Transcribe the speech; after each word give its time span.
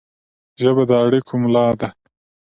ژبه 0.61 0.83
د 0.89 0.91
اړیکو 1.05 1.33
ملا 1.41 1.67
ده 1.79 1.89